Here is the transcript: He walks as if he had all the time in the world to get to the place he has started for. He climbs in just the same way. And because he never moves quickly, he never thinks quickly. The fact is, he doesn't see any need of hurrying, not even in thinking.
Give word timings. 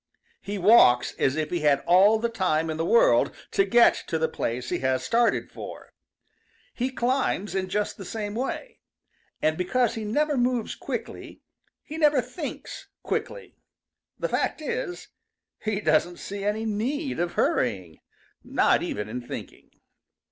He 0.41 0.57
walks 0.57 1.13
as 1.19 1.35
if 1.35 1.51
he 1.51 1.59
had 1.59 1.81
all 1.85 2.17
the 2.17 2.27
time 2.27 2.71
in 2.71 2.77
the 2.77 2.83
world 2.83 3.35
to 3.51 3.63
get 3.65 3.93
to 4.07 4.17
the 4.17 4.27
place 4.27 4.69
he 4.69 4.79
has 4.79 5.03
started 5.05 5.51
for. 5.51 5.93
He 6.73 6.89
climbs 6.89 7.53
in 7.53 7.69
just 7.69 7.97
the 7.97 8.03
same 8.03 8.33
way. 8.33 8.79
And 9.43 9.59
because 9.59 9.93
he 9.93 10.03
never 10.03 10.37
moves 10.37 10.73
quickly, 10.73 11.43
he 11.83 11.99
never 11.99 12.19
thinks 12.19 12.87
quickly. 13.03 13.53
The 14.17 14.29
fact 14.29 14.59
is, 14.59 15.09
he 15.59 15.79
doesn't 15.79 16.17
see 16.17 16.43
any 16.45 16.65
need 16.65 17.19
of 17.19 17.33
hurrying, 17.33 17.99
not 18.43 18.81
even 18.81 19.07
in 19.07 19.21
thinking. 19.21 19.69